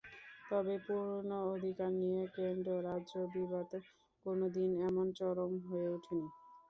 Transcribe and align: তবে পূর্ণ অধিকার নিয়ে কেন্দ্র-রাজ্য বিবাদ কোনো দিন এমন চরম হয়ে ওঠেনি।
তবে 0.49 0.75
পূর্ণ 0.85 1.29
অধিকার 1.51 1.91
নিয়ে 2.01 2.23
কেন্দ্র-রাজ্য 2.35 3.13
বিবাদ 3.35 3.69
কোনো 4.25 4.45
দিন 4.55 4.69
এমন 4.87 5.05
চরম 5.19 5.51
হয়ে 5.65 5.87
ওঠেনি। 5.95 6.27